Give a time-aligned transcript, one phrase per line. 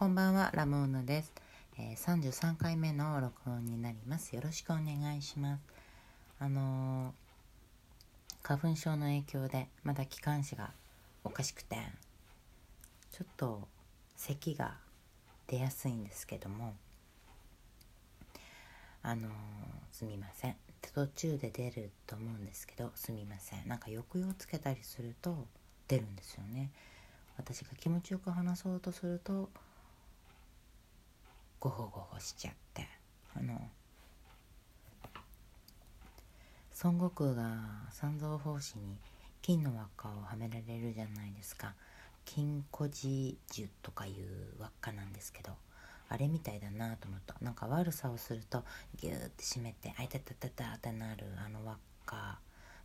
[0.00, 1.30] こんばんはラムーヌです、
[1.78, 4.34] えー、33回目の録音になります。
[4.34, 5.60] よろしくお願いします。
[6.38, 7.12] あのー、
[8.42, 10.70] 花粉症の影響でまだ気管支が
[11.22, 11.76] おかしくて
[13.12, 13.68] ちょっと
[14.16, 14.78] 咳が
[15.46, 16.72] 出やすいんですけども
[19.02, 19.30] あのー、
[19.92, 20.56] すみません。
[20.94, 23.68] 途中で出ると思うんですけどすみません。
[23.68, 25.46] なんか抑揚つけたりすると
[25.88, 26.70] 出るんですよね。
[27.36, 29.50] 私が気持ちよく話そうとすると
[31.60, 32.88] ゴホゴホしちゃって。
[33.36, 33.60] あの
[36.82, 37.60] 孫悟空が
[37.90, 38.96] 三蔵法師に
[39.42, 41.74] 金の輪っかをはめられるじゃないですか。
[42.24, 45.52] 金庫寺樹とかいう輪っかなんですけど
[46.08, 47.34] あれみたいだなと思った。
[47.42, 48.64] なんか悪さをすると
[48.96, 52.38] ギューって締めてあいたたたたってなるあの輪っか。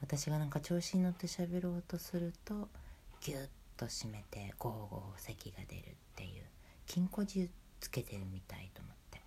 [0.00, 2.68] 私がなんか調子に乗って喋ろうとすると
[3.20, 5.84] ギューッと締めてゴーゴー咳が出るっ
[6.14, 6.44] ていう。
[6.86, 7.48] 金庫寺
[7.80, 9.20] つけてるみたいと思って。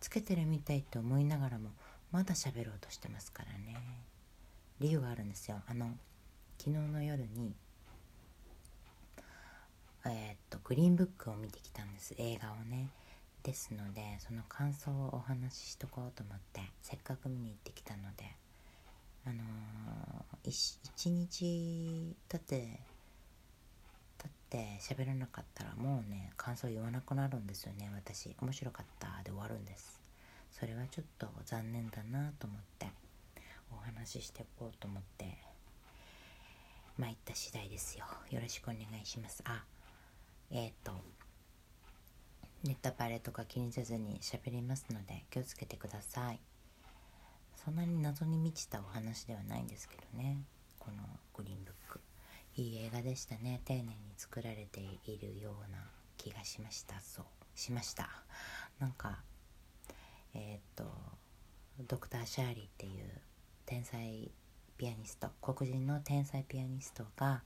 [0.00, 1.70] つけてるみたいって思いながらも
[2.10, 3.76] まだ喋ろうとしてますからね。
[4.80, 5.62] 理由があるんですよ。
[5.66, 5.90] あの
[6.58, 7.54] 昨日の夜に
[10.04, 12.14] えー、っとグリーンブックを見てきたんです。
[12.18, 12.88] 映画をね。
[13.42, 18.24] ですのでその感想をお話ししとこうと思ってせっかく見に行ってきたので
[19.26, 22.80] あのー、一日経って
[24.52, 27.90] って喋らなかったらもうね感想言わなくなるんですよね。
[27.94, 30.02] 私面白かったで終わるんです。
[30.50, 32.86] それはちょっと残念だなと思って
[33.72, 35.38] お話ししていこうと思って
[36.98, 38.04] 参った次第ですよ。
[38.30, 39.42] よろしくお願いします。
[39.46, 39.64] あ
[40.50, 40.92] えっ、ー、と
[42.64, 46.40] ネタバレとか気にせずに喋りますので気をつけてください。
[47.64, 50.42] そんなに謎に満ちたお話ではないんですけどね。
[50.78, 50.96] この
[51.32, 51.81] グリーンブック。
[52.56, 53.60] いい映画でしたね。
[53.64, 55.78] 丁寧に作られているような
[56.16, 57.00] 気がしました。
[57.00, 57.24] そう。
[57.54, 58.08] しました。
[58.78, 59.20] なんか
[60.34, 60.84] えっ、と
[61.88, 63.10] ドクター・シャーリーっていう
[63.66, 64.30] 天才
[64.76, 67.42] ピアニスト黒人の天才ピアニストが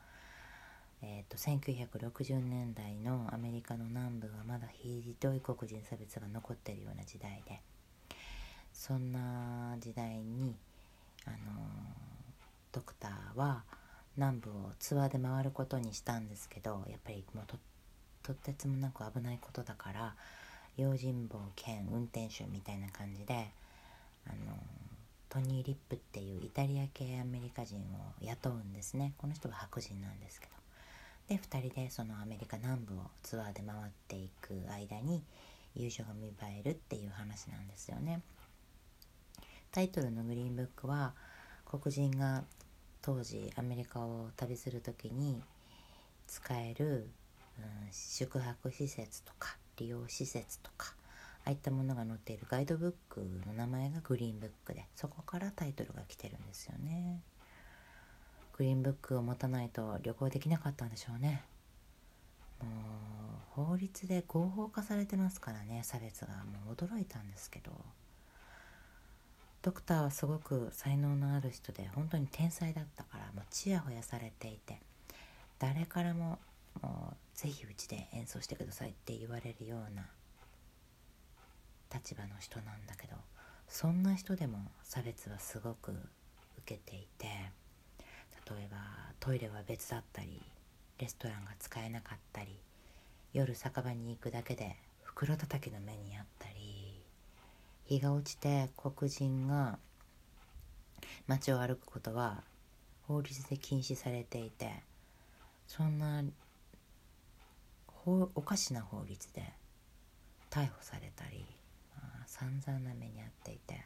[1.03, 7.61] えーと、1960年代のアメリカの南部はまだひどい黒人差別が残ってるような時代で
[8.72, 10.56] そんな時代に
[11.27, 11.37] あの
[12.72, 13.65] ドクターは
[14.16, 17.56] 南部をツアーで回ることにしたんですけどやっぱりもうと
[18.22, 20.15] とってつもなく危ないことだから
[20.77, 23.50] 用心棒兼運転手みたいな感じで
[24.27, 24.56] あの
[25.28, 27.81] トニー・リップっていうイタリア系アメリカ人を
[28.21, 29.12] 雇うんですね。
[29.19, 30.53] この人は白人なんですけど。
[31.28, 35.25] で2人でそのアメリカ南部をツアーで回っていく間に
[35.75, 38.22] 友情が芽生えるっていう話なんですよね。
[39.72, 41.15] タイトルのグリーンブックは
[41.65, 42.44] 黒人が
[43.06, 45.41] 当時アメリカを旅する時に
[46.27, 47.09] 使える、
[47.56, 50.93] うん、宿泊施設とか利用施設とか
[51.45, 52.49] ああいったものが載っている。
[52.50, 57.21] ガイドブックの名前がグリーンブックでそこからタイトルが来てるんですよね。
[58.59, 61.45] グリーンブックを持たないと旅行できなかったんでしょうね。
[62.61, 62.66] も
[63.62, 66.34] う法律で合法化されてますからね差別が。
[66.66, 67.71] もう驚いたんですけど。
[69.66, 74.78] ドクターはすごく才能のある人で本当に天才だったからもうちやほやされていて
[75.59, 76.38] 誰からも
[76.81, 80.06] もうぜひうちで演奏してくださいって言われるような
[81.93, 83.16] 立場の人なんだけど
[83.66, 85.91] そんな人でも差別はすごく
[86.59, 87.27] 受けていて
[88.48, 88.77] 例えば
[89.19, 90.41] トイレは別だったり
[91.00, 92.56] レストランが使えなかったり
[93.33, 96.56] 夜酒場に行くだけで袋叩きの目にあったり
[97.86, 99.78] 日が落ちて黒人が
[101.26, 102.42] 街を歩くことは
[103.06, 104.70] 法律で禁止されていて
[105.66, 106.22] そんな
[108.06, 109.42] おかしな法律で
[110.50, 111.44] 逮捕されたり、
[111.97, 113.84] まあ、散々な目に遭っていて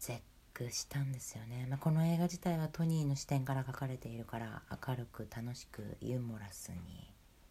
[0.00, 0.20] 絶
[0.52, 6.76] 句したんですよね、まあ、この映画自体はトニーの視点から描かれているから明るく楽しくユーモラスに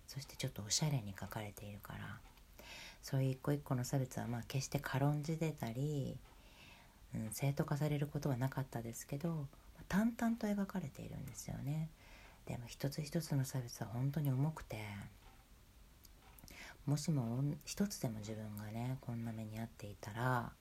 [0.07, 2.19] そしてちょっとおしゃれに描かれているから
[3.01, 6.17] そういう一個一個の差別はまあ決して軽んじてたり、
[7.15, 9.47] うん、正当化されることはなかったですけど
[9.87, 11.89] 淡々と描かれているんですよね。
[12.45, 14.77] でも一つ一つの差別は本当に重くて
[16.85, 20.51] もしも一つでも自分がねこんな目に遭っていたら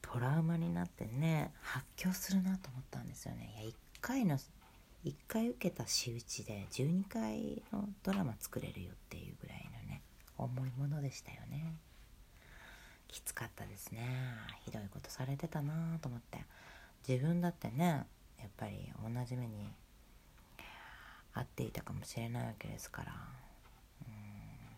[0.00, 3.52] トラウマになってね発狂するなと思ったんですよね。
[3.62, 4.38] いや1回の
[5.04, 9.69] 1回受けた仕打ちで12回のドラマ作れるよっていうぐらい
[10.44, 11.74] 重いものでしたよね。
[13.08, 14.00] きつかったですね。
[14.64, 16.44] ひどいことされてたなと思って。
[17.08, 18.04] 自分だってね
[18.38, 19.72] やっぱり同じ目に
[21.34, 23.12] 遭っていたかもしれないわけですから。
[23.12, 24.10] うん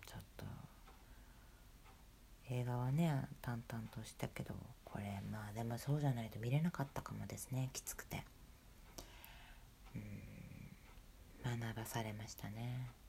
[0.06, 0.44] ちょっと
[2.50, 4.55] 映画はね淡々としたけど
[4.85, 7.70] これまあでもそうじゃないと見れなかったかもですね。
[7.73, 8.25] きつくて。
[9.94, 13.01] うん学ばされましたね。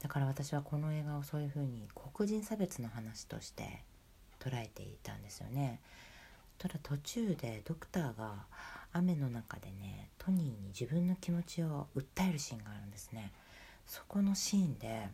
[0.00, 3.82] だから私はこの映画をそういうふうに黒人差別の話として
[4.40, 5.80] 捉えていたんですよね。
[6.58, 8.46] ただ途中でドクターが
[8.92, 13.32] 雨の中でねトニーに自分の気持ちを訴えるシーンがあるんですね。
[13.86, 15.08] そこのシーンで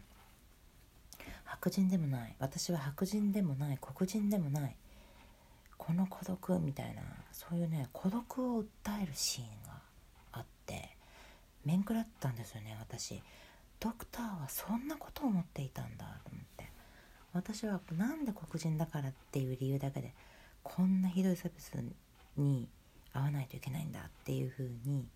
[1.44, 4.76] 白人でもない私は白人でもない黒人でもない
[5.78, 8.66] この孤独みたいなそういうね孤独を訴
[9.02, 9.78] えるシーンが
[10.32, 10.96] あって
[11.64, 13.22] 面食らったんですよね私。
[13.84, 16.70] ドクターはそんなことを思っていたんだと思って。
[17.34, 20.14] 私はなんで黒人だからっていう理由だけで
[20.62, 21.72] こんなひどい差別
[22.36, 22.68] に
[23.12, 25.06] 会わないといけないんだっていうふうに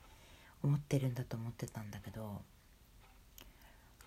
[0.62, 2.42] 思ってるんだと思ってたんだけど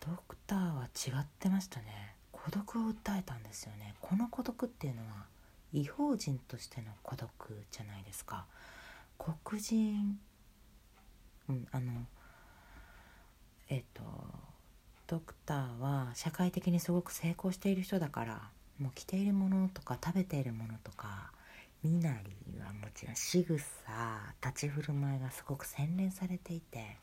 [0.02, 2.16] ドクターは違ってましたね。
[2.32, 3.96] 孤独を訴えたんですよね。
[4.02, 5.26] この孤独っていうのは
[5.74, 7.30] 違法人としての孤独
[7.72, 8.46] じゃないですか。
[9.18, 10.20] 黒人
[11.50, 12.06] うんあの
[13.70, 14.04] えっと
[15.12, 18.42] ドクターは社会的にすごく成功している人だから
[18.80, 21.34] もう着ているものとか食べているものとか
[21.84, 23.58] 身なりはもちろん仕草
[24.42, 26.96] 立ち振る舞いがすごく洗練されていて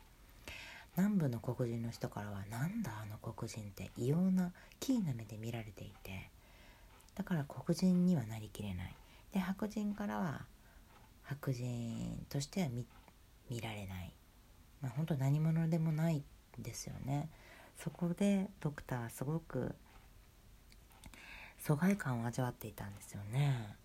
[0.97, 6.31] 南部の黒人の人からはなんだあの黒人って異様なキーな目で見られていて
[7.13, 8.95] だから黒人にはなりきれない。
[9.33, 10.41] で白人からは
[11.25, 14.11] 白人としては見られない、
[14.81, 16.23] まあ、本当何者でもない
[16.57, 17.29] ですよね。
[17.81, 19.73] そこでドクターはすごく
[21.57, 23.75] 疎外感を味わっていたんですよね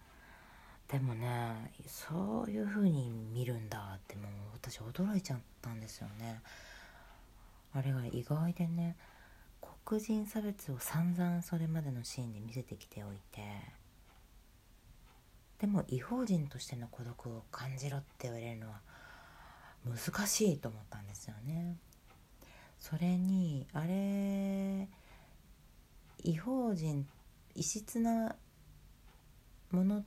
[0.90, 6.40] でもねそういう風に見るんだってもう私驚いちゃったんですよね
[7.72, 8.96] あれが意外でね
[9.84, 13.42] 黒人差別を散々それまでのシーンで見せてきておいて
[15.60, 18.80] でも違法人としての孤独を感じろって言われるのは
[19.86, 21.76] 難しいと思ったんですよね。
[22.84, 24.86] それにあれ
[26.22, 27.06] 違法人
[27.54, 28.36] 異質な
[29.70, 30.04] もの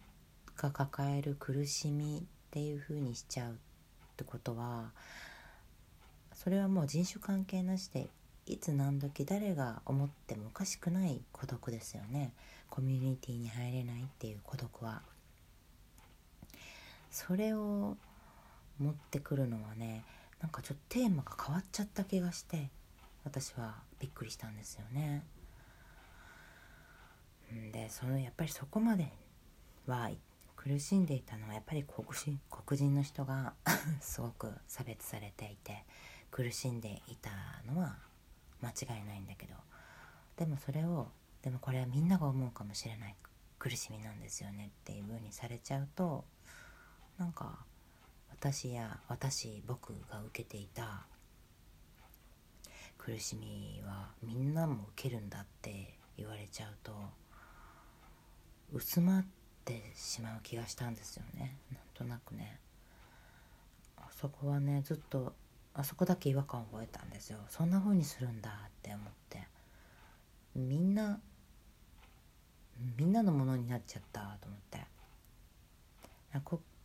[0.55, 3.55] が抱える苦しみっていう風にしちゃうっ
[4.15, 4.91] てことは
[6.35, 8.09] それはもう人種関係なしで
[8.45, 12.31] いつ何時誰が思ってもおかしくない孤独ですよね。
[12.69, 15.01] コミュニティに入れないっていう孤独は。
[17.09, 17.97] それを
[18.77, 20.03] 持ってくるのはね
[20.41, 22.69] なんかちょっとテーマが変わっちゃった気がして
[23.23, 25.23] 私はびっくりしたんですよね。
[27.71, 29.11] でそのやっぱりそこまで
[29.85, 30.11] は
[30.55, 33.53] 苦しんでいたのはやっぱり黒人黒人の人が
[34.01, 35.85] すごく差別されていて
[36.29, 37.31] 苦しんでいた
[37.65, 37.97] のは
[38.61, 39.55] 間違いないんだけど。
[40.37, 41.11] でもそれを
[41.41, 43.15] でもこれはみんなが思うかもしれない
[43.59, 46.25] 苦しみなんですよねっていう風にされちゃうと
[47.17, 47.65] なんか
[48.39, 51.07] 私や私僕が受けていた
[52.97, 56.93] 苦しみはみんなも受けるんだって言われちゃうと
[58.71, 59.25] 薄まっ
[59.65, 61.57] てしまう気がしたんですよね。
[61.71, 62.59] なんとなくね。
[63.97, 65.33] あそこはねずっと
[65.73, 67.39] あそこだけ違和感を覚えたんですよ。
[67.49, 69.47] そんな風にするんだって思って。
[70.55, 71.19] みんな
[72.97, 74.85] みんなのものになっちゃったと思って。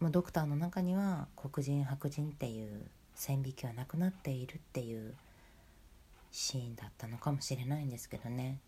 [0.02, 5.14] こドクターの中には黒人白人っていう線引きはなくなっているっていう
[6.32, 8.58] シーンだったのかもしれないんですけどね。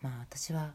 [0.00, 0.72] まあ私は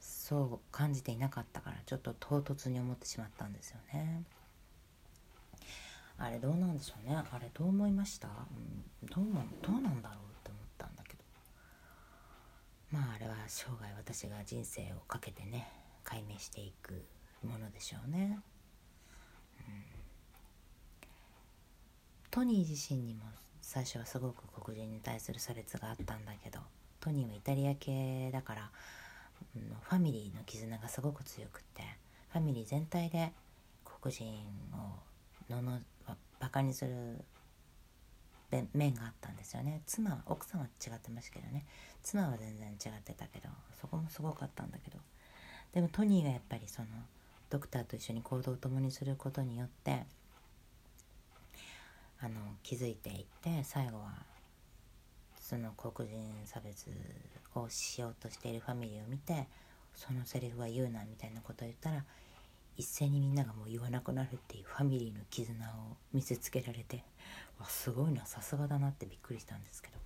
[0.00, 4.22] そう感じていなかったからちょっと唐突に思ってしまったんですよね。
[6.18, 7.16] あれどうなんでしょうね。
[7.16, 8.30] あれどう思いました、う
[9.06, 11.24] ん、どうもどうなんだろうって思ったんだけど。
[12.90, 15.72] まああれは生涯私が人生をかけてね
[16.04, 17.02] 解明していく
[17.46, 18.38] ものでしょうね、
[19.58, 19.84] うん、
[22.30, 23.22] トニー自身にも
[23.60, 26.60] 最初はすごく黒人に対する差別があったんだけど
[27.00, 28.70] トニーはイタリア系だから、
[29.56, 31.82] うん、ファミリーの絆がすごく強くて
[32.32, 33.32] ファミリー全体で
[33.84, 34.26] 黒人
[34.72, 35.80] をのの
[36.38, 37.24] バカにする
[38.72, 39.82] 面があったんですよね。
[39.86, 41.66] 妻は奥さんは違ってましたけどね。
[42.02, 43.48] 妻は全然違ってたけど
[43.80, 44.98] そこもすごかったんだけど。
[45.72, 46.88] でもトニーがやっぱりその
[47.50, 50.04] ドクターと一緒に行動を共にすることによって
[52.20, 54.12] あの気づいていって最後は
[55.40, 56.86] その黒人差別
[57.56, 59.48] をしようとしているファミリーを見て
[59.94, 62.04] そのセリフは言うなみたいなことを言ったら
[62.76, 67.04] 一斉にみんながもう言わなくなるっていうファミリーの絆を見せつけられて
[67.58, 69.99] わすごいなさすがだなってびっくりしたんですけど。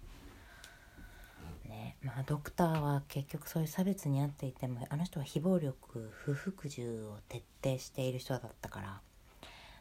[1.74, 1.96] ね。
[2.02, 9.00] まあドクターは結局そういう差別にあっていてもあの人は非暴力不服従を徹底している人だったから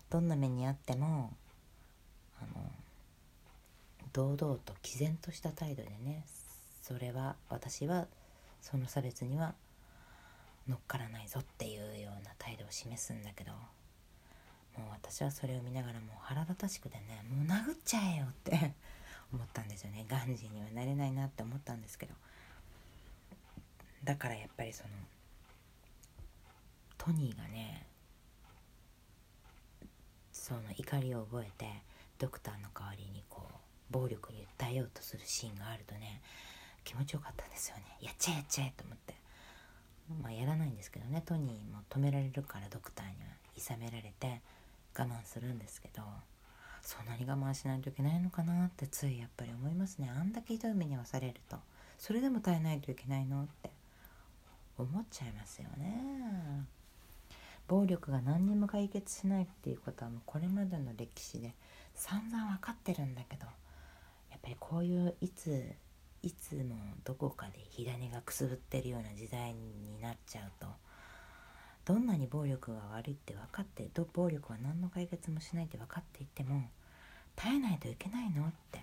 [0.09, 1.33] どんな目にあっても
[2.41, 2.63] あの
[4.11, 6.23] 堂々と毅然とした態度でね
[6.81, 8.07] それは私は
[8.61, 9.53] その差別には
[10.67, 13.57] 乗っからないぞっていうような態度を示すんだけども
[14.77, 18.73] う私はそれを見ながらもう腹立たしくてねもう殴っちゃえよって
[19.33, 20.05] 思ったんですよね。
[20.07, 22.13] ガンジーにはなれないなって思ったんですけど。
[24.03, 24.89] だからやっぱりその
[26.97, 27.85] トニーがね
[30.31, 31.65] その怒りを覚えて
[32.19, 36.21] ドクターの代わりにこう暴力に訴えようとするシーンがあるとね
[36.83, 37.83] 気持ちよかったんですよね。
[38.01, 39.15] やっちゃえやっちゃえと思って。
[40.21, 41.23] まあやらないんですけどね。
[41.25, 43.15] トニーも止められるからドクターには
[43.55, 44.41] いさめられて
[44.97, 46.03] 我慢するんですけど。
[46.83, 50.11] そんなに我慢しないといけないのかなってついやっぱり思いますね。
[50.15, 51.57] あんだけひどい目に遭わされると。
[51.97, 53.71] それでも耐えないといけないのって。
[54.77, 56.65] 思っちゃいますよね。
[57.67, 61.53] 暴力が何にも解決しないっていうことはもうこれまでの歴史で
[61.95, 63.45] 散々分かってるんだけど
[64.31, 65.63] やっぱりこういういつ
[66.21, 66.75] いつも
[67.05, 70.67] どこかで火種がくすぶってるような時代になっちゃうと
[71.85, 76.69] どんなに暴力が悪いって分かって暴力は何の解決もしないって分かっていても
[77.35, 78.79] 耐えないといけないのって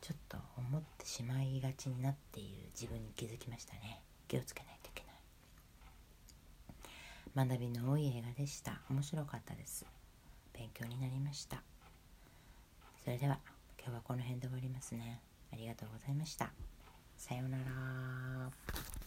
[0.00, 4.00] ちょっと思ってしまいがちになっている自分に気づきましたね。
[4.28, 5.04] 気をつけないといけ
[7.36, 7.48] ない。
[7.48, 8.80] 学びの多い映画でした。
[8.88, 9.84] 面白かったです。
[10.54, 11.62] 勉強になりました。
[13.04, 13.38] それでは
[13.78, 15.20] 今日はこの辺で終わりますね。
[15.52, 16.50] ありがとうございました。
[17.16, 18.90] さようなら。